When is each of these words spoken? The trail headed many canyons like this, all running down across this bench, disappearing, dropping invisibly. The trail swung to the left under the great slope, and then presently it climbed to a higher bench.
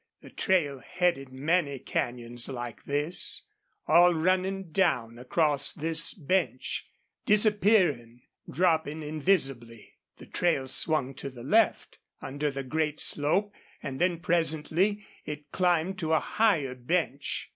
The 0.21 0.31
trail 0.31 0.79
headed 0.79 1.31
many 1.31 1.77
canyons 1.77 2.49
like 2.49 2.85
this, 2.85 3.43
all 3.87 4.15
running 4.15 4.71
down 4.71 5.19
across 5.19 5.71
this 5.71 6.15
bench, 6.15 6.87
disappearing, 7.27 8.23
dropping 8.49 9.03
invisibly. 9.03 9.93
The 10.17 10.25
trail 10.25 10.67
swung 10.67 11.13
to 11.13 11.29
the 11.29 11.43
left 11.43 11.99
under 12.19 12.49
the 12.49 12.63
great 12.63 12.99
slope, 12.99 13.53
and 13.83 14.01
then 14.01 14.17
presently 14.17 15.05
it 15.23 15.51
climbed 15.51 15.99
to 15.99 16.13
a 16.13 16.19
higher 16.19 16.73
bench. 16.73 17.49